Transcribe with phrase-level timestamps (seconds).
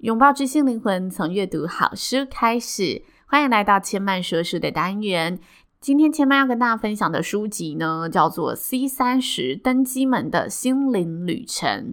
[0.00, 3.02] 拥抱知性灵魂，从阅读好书开始。
[3.26, 5.38] 欢迎来到千曼说书的单元。
[5.78, 11.92] 今天千曼要跟大家分享的书籍呢，叫做《C 三十登机门的心灵旅程》。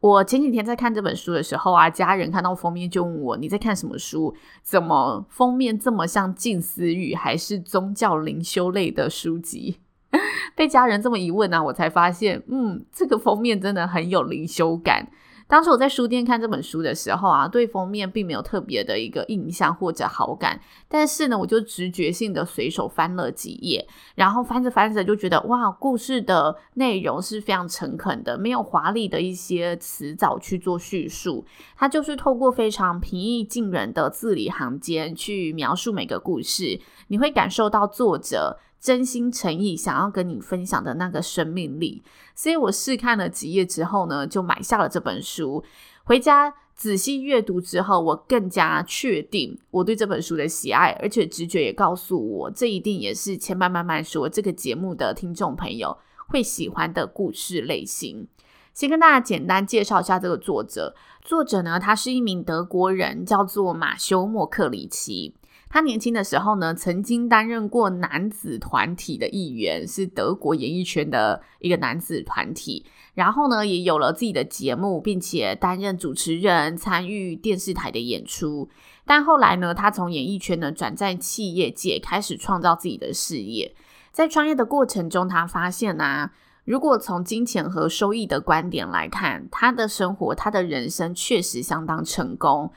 [0.00, 4.34] 我前几天在看这本书的时候啊，家人看到封面就问我：“你在看什么书？
[4.62, 9.80] 怎么封面这么像静思语，还是宗教灵修类的书籍？”
[10.56, 15.06] 被家人这么一问呢、啊，我才发现，嗯，这个封面真的很有灵修感。
[15.46, 31.44] 当时我在书店看这本书的时候啊，对封面并没有特别的一个印象或者好感，但是呢，我就直觉性的随手翻了几页，然后翻着翻着就觉得哇，故事的内容是非常诚恳的，没有华丽的一些辞藻去做叙述，
[31.76, 42.02] 它就是透过非常平易近人的字里行间去描述每个故事，你会感受到作者真心诚意想要跟你分享的那个生命力，
[42.34, 45.64] 所以我试看了几页之后呢，就买下了这本书。
[46.02, 55.96] 回家仔细阅读之后，我更加确定我对这本书的喜爱，而且直觉也告诉我，这一定也是千嫚慢慢说这个节目的听众朋友
[56.28, 58.28] 会喜欢的故事类型。
[58.74, 65.34] 先跟大家简单介绍一下这个作者，作者呢，他是一名德国人，叫做马修·莫克里奇。
[65.74, 72.86] 他年轻的时候呢，曾经担任过男子团体的一员，是德国演艺圈的一个男子团体。
[73.14, 78.68] 然后呢，也有了自己的节目，并且担任主持人，参与电视台的演出。
[79.04, 83.74] 但后来呢，他从演艺圈呢转战企业界，开始创造自己的事业。
[84.12, 86.30] 在创业的过程中，他发现啊，
[86.64, 92.70] 如果从金钱和收益的观点来看，他的生活，他的人生确实相当成功。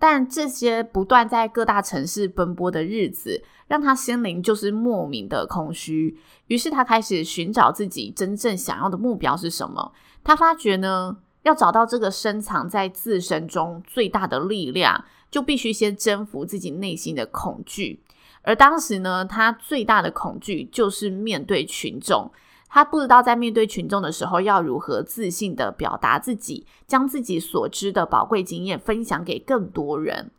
[0.00, 6.18] 但这些不断在各大城市奔波的日子，让他心灵就是莫名的空虚。
[6.46, 9.92] 于是他开始寻找自己真正想要的目标是什么。
[10.24, 18.00] 他发觉呢，要找到这个深藏在自身中最大的力量，就必须先征服自己内心的恐惧。
[18.40, 22.32] 而当时呢，他最大的恐惧就是面对群众。
[22.72, 30.30] 他不知道在面对群众的时候要如何自信地表达自己，将自己所知的宝贵经验分享给更多人，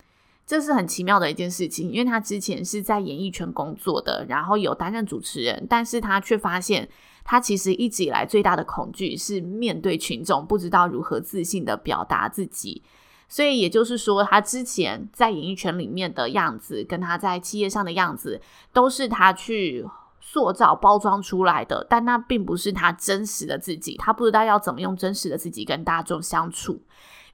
[0.48, 1.92] 这是很奇妙的一件事情。
[1.92, 6.88] 因为他之前是在演艺圈工作的，然后有担任主持人，但是他却发现
[7.26, 12.82] 他其实一直以来最大的恐惧是面对群众，不知道如何自信地表达自己。
[13.28, 18.40] 所以也就是说，他之前在演艺圈里面的样子，跟他在企业上的样子，
[18.72, 19.86] 都是他去。
[20.22, 23.98] 塑造包装出来的，但那并不是他真实的自己。
[23.98, 26.80] 他不知道要怎么用真实的自己跟大众相处。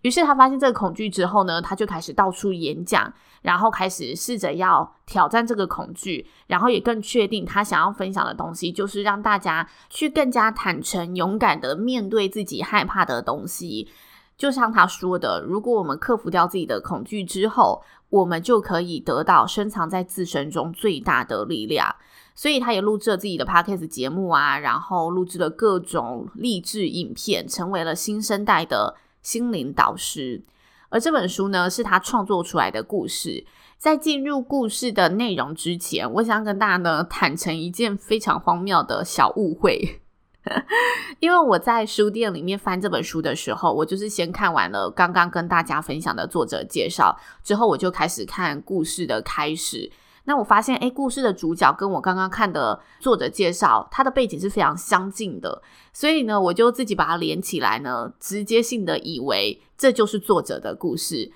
[0.02, 3.12] 于是他发现这个恐惧之后呢，他就开始到处演讲，
[3.42, 13.90] 然后开始试着要挑战这个恐惧，然后也更确定他想要分享的东西就是让大家去更加坦诚、勇敢的面对自己害怕的东西。
[14.38, 21.96] 就像他说的，如果我们克服掉自己的恐惧之后，我们就可以得到深藏在自身中最大的力量。
[22.36, 30.44] 所以他也录制了自己的 podcast 节目啊，然后录制了各种励志影片，成为了新生代的心灵导师。
[30.90, 33.46] 而这本书呢，是他创作出来的故事。
[33.78, 40.02] 在进入故事的内容之前，我想跟大家呢坦诚一件非常荒谬的小误会。
[41.20, 49.92] 因为我在书店里面翻这本书的时候，我就是先看完了刚刚跟大家分享的作者介绍，之后我就开始看故事的开始。
[50.26, 55.62] 那我发现，诶，故事的主角跟我刚刚看的作者介绍，他的背景是非常相近的，
[55.94, 61.32] 所以呢，我就自己把它连起来呢，直接性的以为这就是作者的故事。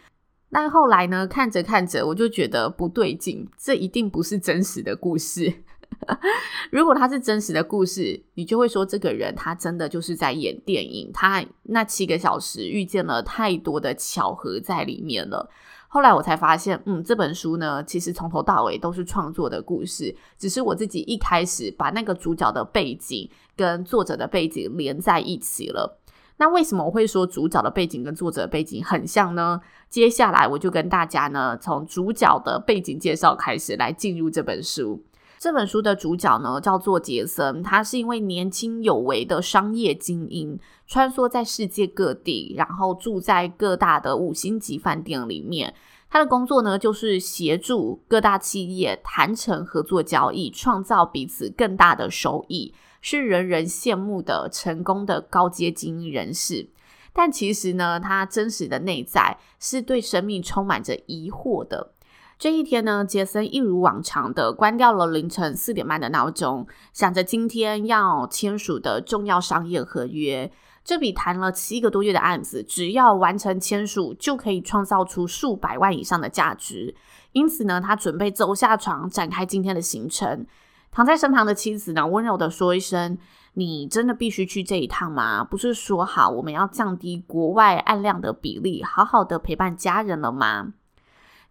[0.52, 5.64] 但后来呢，看着看着，我就觉得不对劲，这一定不是真实的故事。
[6.72, 15.50] 如果他是真实的故事，你就会说这个人他真的就是在演电影，他那七个小时遇见了太多的巧合在里面了。
[15.88, 26.00] 后来我才发现，嗯，这本书呢，其实从头到尾都是创作的故事，只是我自己一开始把那个主角的背景跟作者的背景连在一起了。
[26.38, 29.62] 那为什么我会说主角的背景跟作者的背景很像呢？
[29.90, 35.04] 接下来我就跟大家呢，从主角的背景介绍开始来进入这本书。
[35.42, 45.74] 这本书的主角呢，叫做杰森，他是一位年轻有为的商业精英，穿梭在世界各地，然后住在各大的五星级饭店里面。
[46.12, 52.72] 他的工作呢，就是协助各大企业谈成合作交易，创造彼此更大的收益，
[53.02, 56.70] 是人人羡慕的成功的高阶精英人士。
[57.14, 61.94] 但其实呢，他真实的内在是对生命充满着疑惑的。
[62.42, 70.52] 这一天呢，杰森一如往常的关掉了凌晨四点半的闹钟，想着今天要签署的重要商业合约。
[70.84, 76.96] 这笔谈了七个多月的案子，只要完成签署，就可以创造出数百万以上的价值。
[77.34, 80.48] 因此呢，他准备走下床，展开今天的行程。
[80.92, 83.20] 躺在身旁的妻子呢，温柔地说一声
[83.54, 85.44] ：“你真的必须去这一趟吗？
[85.44, 90.74] 不是说好我们要降低国外案量的比例，好好的陪伴家人了吗？”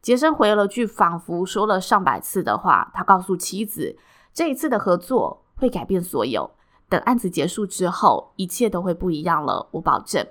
[0.02, 3.96] 杰森回了句仿佛说了上百次的话，他告诉妻子，
[4.32, 6.50] 这一次的合作会改变所有。
[6.88, 10.26] 等案子结束之后，一切都会不一样了，我保证。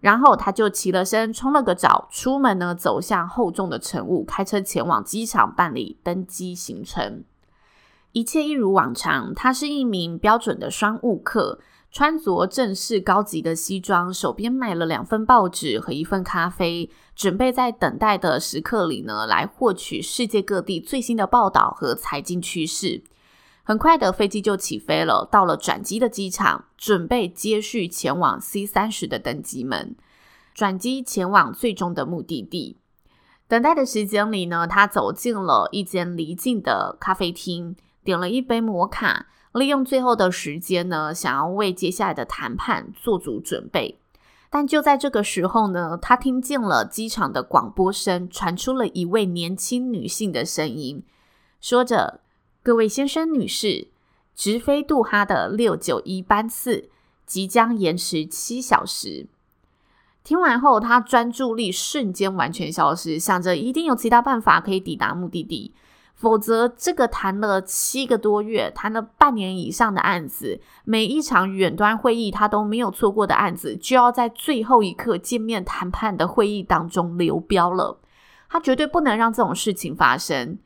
[0.00, 7.24] 然后他就起了身，冲了个澡，出门呢，走向厚重的乘务，开车前往机场办理登机行程。
[8.12, 11.60] 一切一如往常，他是一名标准的商务客。
[11.92, 23.02] 穿着正式高级的西装，手边买了两份报纸和一份咖啡，准备在等待的时刻里呢，来获取世界各地最新的报道和财经趋势。
[23.64, 29.96] 很快的飞机就起飞了，到了转机的机场，准备接续前往 C 三十的登机门，
[30.54, 32.76] 转机前往最终的目的地。
[33.48, 37.74] 等待的时间里呢，他走进了一间离境的咖啡厅，
[38.04, 39.26] 点了一杯摩卡。
[39.52, 43.98] 利用最后的时间呢，想要为接下来的谈判做足准备。
[44.48, 51.02] 但就在这个时候呢，他听见了机场的广播声，传出了一位年轻女性的声音，
[51.60, 52.20] 说着
[52.62, 53.88] ：“各位先生、女士，
[54.34, 56.88] 直飞杜哈的六九一班次
[57.26, 59.26] 即将延迟七小时。”
[60.22, 65.72] 听完后，他专注力瞬间完全消失，想着一定有其他办法可以抵达目的地。
[66.16, 78.00] 否则，这个谈了七个多月、谈了半年以上的案子，每一场远端会议他都没有错过的案子，就要在最后一刻见面谈判的会议当中流标了。
[78.48, 80.58] 他绝对不能让这种事情发生。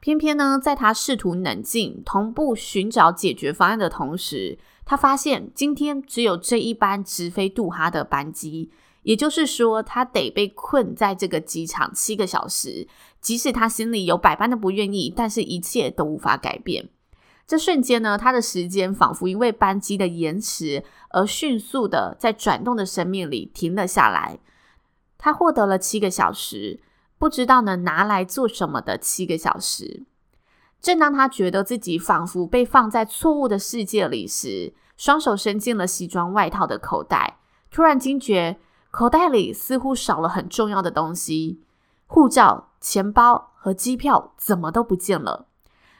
[0.00, 8.70] 偏偏呢，在他试图冷静、同步寻找解决方案的同时，他发现今天只有这一班直飞杜哈的班机。
[9.06, 12.88] 也就是说，他得被困在这个机场七个小时，
[13.20, 16.88] 即使他心里有百般的不愿意，但是一切都无法改变。
[17.46, 24.40] 这瞬间呢，他的时间仿佛因为班机的延迟而迅速的在转动的生命里停了下来。
[25.16, 26.80] 他获得了七个小时，
[27.16, 30.04] 不知道能拿来做什么的七个小时。
[30.80, 37.38] 正当他觉得自己仿佛被放在错误的世界里时，双手伸进了西装外套的口袋，
[37.70, 38.58] 突然惊觉。
[38.96, 41.60] 口袋里似乎少了很重要的东西，
[42.06, 45.48] 护照、钱包和机票怎么都不见了。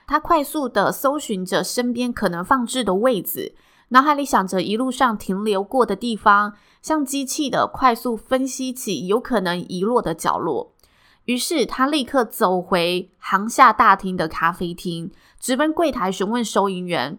[0.06, 3.54] 他快速地搜寻着身边可能放置的位置，
[3.88, 10.72] 脑海里想着一路上停留过的地方，像机器的快速分析起有可能遗落的角落。
[11.26, 17.18] 于是他立刻走回航厦大厅的咖啡厅，直奔柜台询问收银员，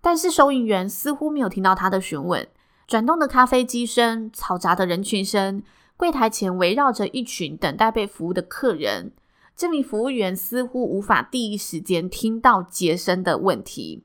[0.00, 2.48] 但是收银员似乎没有听到他的询问。
[2.86, 5.62] 转动的咖啡机声，嘈杂的人群声，
[5.96, 9.12] 柜台前围绕着一群等待被服务的客人。
[9.56, 14.04] 这名服务员似乎无法第一时间听到杰森的问题，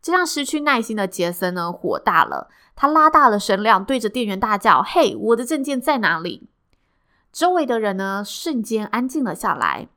[0.00, 2.48] 这让失去耐心的杰森呢火大了。
[2.76, 6.48] 他拉大了声量，对着店员大叫：“嘿，我的证件在哪里？”
[7.32, 9.88] 周围的人呢瞬间安静了下来。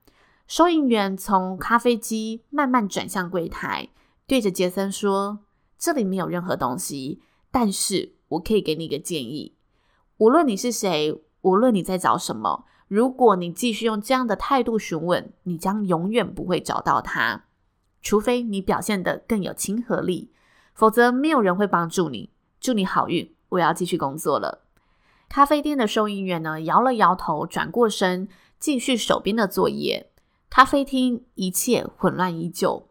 [0.48, 3.90] 收银员从咖啡机慢慢转向柜台，
[4.26, 5.40] 对着杰森说
[5.78, 7.22] ：“这里没有任何东西，
[7.52, 9.56] 但是。”我可以给你一个建议，
[10.18, 17.46] 无论你是谁，无论你在找什么，如果你继续用这样的态度询问，你将永远不会找到他，
[18.02, 20.32] 除非你表现得更有亲和力，
[20.74, 22.30] 否则没有人会帮助你。
[22.60, 24.64] 祝你好运，我要继续工作了。
[25.28, 28.28] 咖啡店的收银员呢，摇了摇头，转过身，
[28.60, 30.12] 继续手边的作业。
[30.50, 32.88] 咖啡厅一切混乱依旧。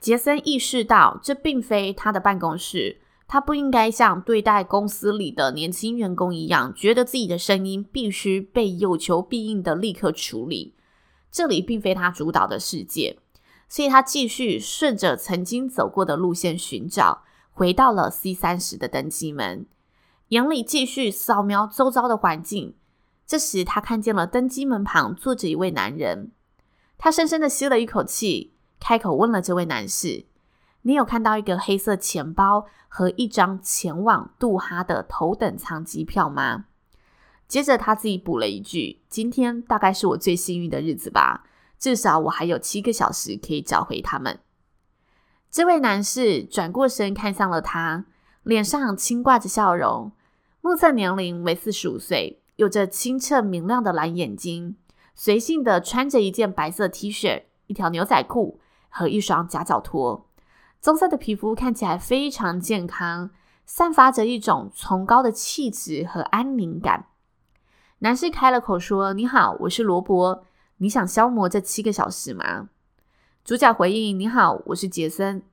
[0.00, 3.01] 杰森意识到，这并非他的办公室。
[3.32, 10.74] 他不应该像对待公司里的年轻员工一样，觉得自己的声音必须被有求必应的立刻处理。
[11.30, 13.18] 这里并非他主导的世界，
[13.70, 17.22] 所以他继续顺着曾经走过的路线寻找，
[17.52, 19.64] 回到了 C 三十的登机门，
[20.28, 22.74] 眼里继续扫描周遭的环境。
[23.26, 26.32] 这时，他看见了登机门旁坐着一位男人，
[26.98, 30.26] 他深深的吸了一口气，开口问了这位男士
[30.82, 36.66] ：“你有看到一个黑色钱包和一张前往杜哈的头等舱机票吗？”
[37.48, 41.44] 接着他自己补了一句：“今天大概是我最幸运的日子吧，
[41.78, 44.40] 至少我还有七个小时可以找回他们。”
[45.50, 48.06] 这位男士转过身看向了他，
[48.42, 50.12] 脸上轻挂着笑容，
[50.60, 54.76] 目测年龄为四十五岁，有着清澈明亮的蓝眼睛，
[55.14, 58.58] 随性的穿着一件白色 T 恤、一条牛仔裤。
[58.94, 60.28] 和一双夹脚拖，
[60.82, 63.30] 棕色的皮肤看起来非常健康，
[63.64, 67.06] 散发着一种崇高的气质和安宁感。
[68.00, 70.42] 男士开了口说：“你好，我是罗伯，
[70.78, 72.68] 你想消磨这七个小时吗？”
[73.44, 75.44] 主角回应：“你好，我是杰森。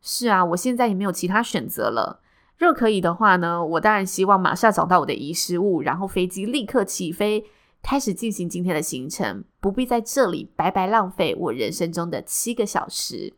[0.00, 2.20] 是啊，我现在也没有其他选择了。
[2.58, 7.46] 若可以的话呢，我当然希望马上找到我的遗失物，然后飞机立刻起飞。”
[7.84, 13.34] 开始进行今天的行程，不必在这里白白浪费我人生中的七个小时。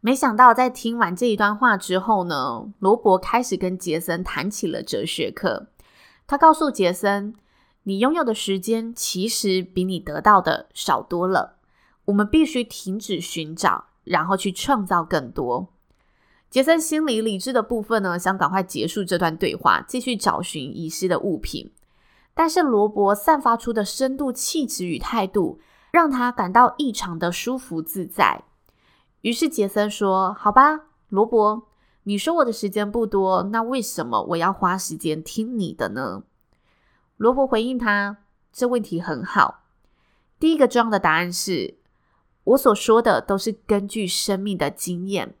[0.00, 5.66] 没想到，在听完这一段话之后呢，罗伯开始跟杰森谈起了哲学课。
[6.26, 7.34] 他告诉杰森
[7.84, 11.56] ：“你拥有的时间其实比你得到的少多了。
[12.04, 15.68] 我们必须停止寻找，然后去创造更多。”
[16.48, 21.72] 杰森心里理智的部分呢，想赶快结束这段对话，继续找寻遗失的物品。
[22.32, 25.58] 但是罗伯散发出的深度气质与态度，
[25.90, 28.44] 让他感到异常的舒服自在。
[29.26, 31.66] 于是杰森说：“好吧，罗伯，
[32.04, 36.22] 你说我的时间不多，那为什么我要花时间听你的呢？”
[37.18, 38.18] 罗伯回应他
[38.54, 39.64] ：“这问题很好。
[40.38, 41.74] 第一个重要的答案是，
[42.44, 45.34] 我所说的都是根据生命的经验，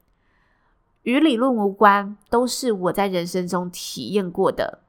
[1.02, 4.80] 与理论无关，都是我在人生中体验过的。”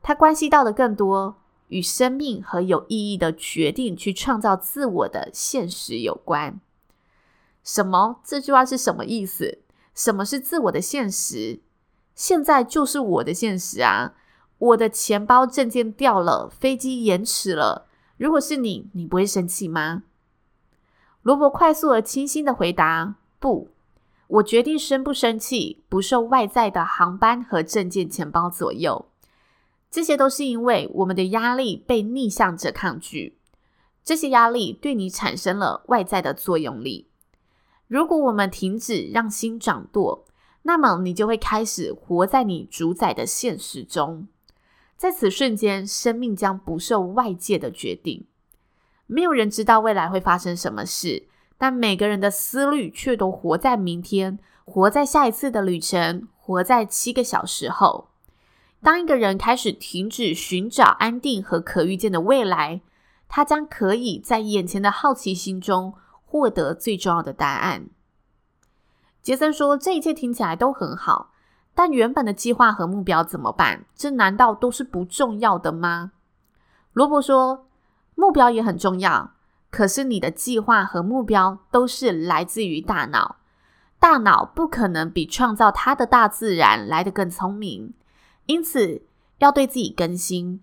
[0.00, 1.34] 它关系到的更多
[1.66, 6.60] 与生命和有意义的决定去创造自我的现实有关。
[7.68, 8.22] 什么？
[8.24, 9.58] 这句话是什么意思？
[9.94, 11.60] 什么是自我的现实？
[12.14, 14.14] 现在就是我的现实啊！
[14.56, 17.86] 我的钱包证件掉了，飞机延迟了。
[18.16, 20.04] 如果是你，你不会生气吗？
[21.20, 23.68] 罗伯快速而清新的回答：不，
[24.28, 29.04] 我决定生不生气，不受外在的航班和证件钱包左右。
[29.90, 33.36] 这些都是因为我们的压力被逆向着抗拒，
[34.02, 37.07] 这些压力对你产生了外在的作用力。
[37.88, 40.24] 如果我们停止让心掌舵，
[40.62, 44.28] 那么你就会开始活在你主宰的现实中。
[44.96, 48.26] 在此瞬间，生命将不受外界的决定。
[49.06, 58.08] 没有人知道未来会发生什么事，但每个人的思虑却都活在明天，活在下一次的旅程，活在七个小时后。
[58.82, 62.82] 当一个人开始停止寻找安定和可预见的未来，
[63.28, 65.94] 他将可以在眼前的好奇心中
[66.30, 67.88] 获得最重要的答案。
[69.22, 71.32] 杰森说：“这一切听起来都很好，
[71.74, 73.86] 但原本的计划和目标怎么办？
[73.94, 76.12] 这难道都是不重要的吗？”
[76.92, 77.66] 罗伯说
[78.14, 79.32] ：“目标也很重要，
[79.70, 83.36] 可是你的计划和目标都是来自于大脑，
[83.98, 87.94] 大脑不可能比创造它的大自然来得更聪明。”
[88.46, 89.02] 因此，
[89.38, 90.62] 要对自己更新，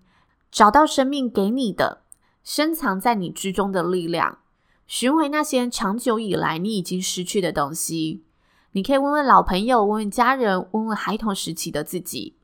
[0.50, 2.02] 找到生命给你的
[2.42, 4.38] 深藏在你之中的力量，
[4.86, 8.24] 寻回那些长久以来你已经失去的东西。
[8.72, 12.36] 你可以问问老朋友，问问家人，问问孩童时期的自己：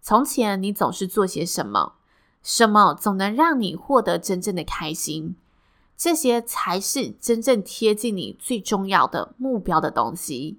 [0.00, 1.94] 从前你总是做些什么？
[2.42, 5.36] 什么总能让你获得真正的开心？
[5.96, 10.58] 这些才是真正贴近你最重要的目标的东西。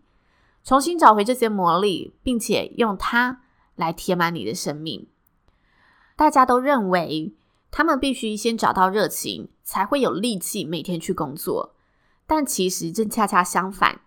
[0.63, 3.41] 重新找回这些魔力，并且用它。
[3.75, 5.05] 来填满你的生命。
[6.15, 7.33] 大家都认为
[7.77, 11.75] 他们必须先找到热情，才会有力气每天去工作。
[12.25, 13.99] 但其实正恰恰相反，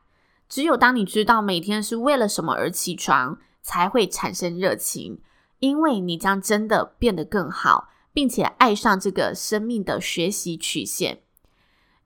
[0.49, 5.21] 只有当你知道每天是为了什么而起床，才会产生热情，
[5.59, 11.21] 因为你将真的变得更好，并且爱上这个生命的学习曲线。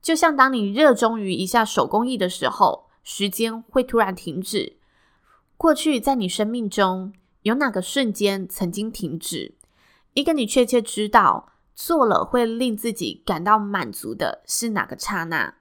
[0.01, 4.75] 就像当你热衷于一项手工艺的时候，时间会突然停止。
[5.55, 9.55] 过去在你生命中，有哪个瞬间曾经停止？
[10.13, 15.55] 一个你确切知道做了会令自己感到满足的是哪个刹那？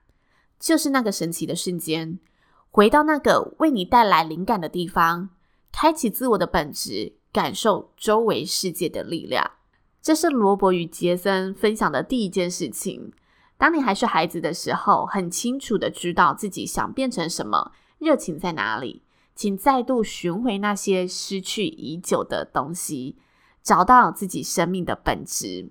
[0.59, 2.19] 就是那个神奇的瞬间，
[2.71, 5.31] 回到那个为你带来灵感的地方，
[5.73, 9.53] 开启自我的本质，感受周围世界的力量。
[10.01, 13.13] 这是罗伯与杰森分享的第一件事情。
[13.57, 19.03] 当你还是孩子的时候，很清楚的知道自己想变成什么，热情在哪里。
[19.35, 23.17] 请再度寻回那些失去已久的东西，
[23.63, 25.71] 找到自己生命的本质。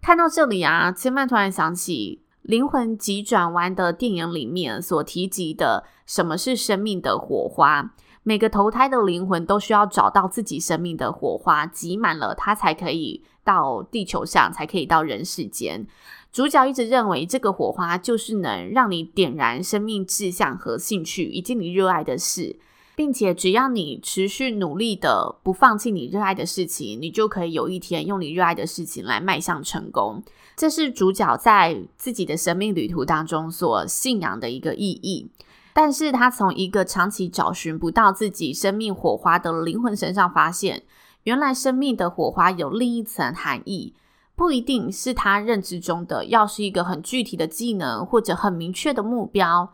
[0.00, 7.94] 看到这里啊，千曼突然想起灵魂急转弯的电影里面所提及的什么是生命的火花。
[8.22, 15.86] 每个投胎的灵魂都需要找到自己生命的火花，挤满了，它才可以到地球上，才可以到人世间。
[16.30, 22.58] 主角一直认为，这个火花就是能让你点燃生命志向和兴趣，以及你热爱的事，
[22.98, 30.20] 并且只要你持续努力的不放弃你热爱的事情，你就可以有一天用你热爱的事情来迈向成功。
[30.56, 35.30] 这是主角在自己的生命旅途当中所信仰的一个意义，
[35.72, 40.82] 但是他从一个长期找寻不到自己生命火花的灵魂身上发现，
[41.22, 43.94] 原来生命的火花有另一层含义，
[44.34, 49.72] 不一定是他认知中的要是一个很具体的技能或者很明确的目标，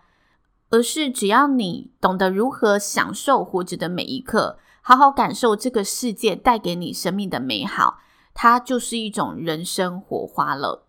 [0.71, 7.99] 而是只要你懂得如何享受活着的每一刻，好好感受这个世界带给你生命的美好。
[8.35, 10.87] 它就是一种人生火花了。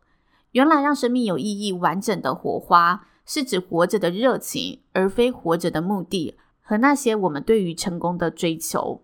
[0.52, 9.04] 原来让生命有意义、完整的火花，是指活着的热情，而非活着的目的和那些我们对于成功的追求。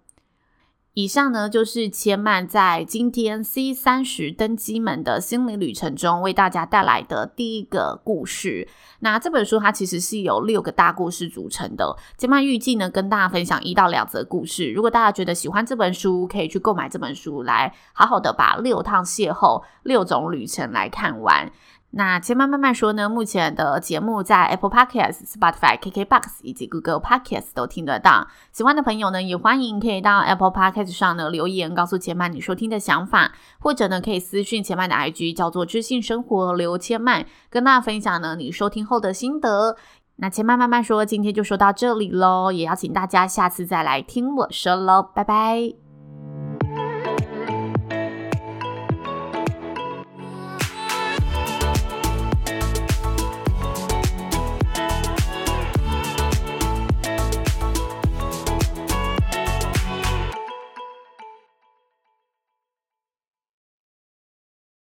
[0.94, 8.68] 以上呢，就是千曼在今天 C 三十登机门的心灵旅程中为大家带来的第一个故事。
[9.00, 11.96] 那这本书它其实是由六个大故事组成的。
[12.18, 14.70] 千曼预计呢，跟大家分享一到两则故事。
[14.74, 21.50] 如果大家觉得喜欢这本书，可以去购买这本书，来好好的把六趟邂逅、六种旅程来看完。
[21.94, 28.26] 那千曼慢慢说呢，目前的节目在 Apple Podcasts、Spotify、KKBox 以及 Google Podcasts 都听得到。
[28.54, 39.76] 喜欢的朋友呢，也欢迎可以到 Apple Podcasts 上呢留言，告诉千曼你收听的想法，或者呢可以私讯千曼的 IG，叫做知性生活刘千曼，跟大家分享呢你收听后的心得。
[40.16, 45.91] 那千曼慢慢说，今天就说到这里喽，也邀请大家下次再来听我说喽，拜拜。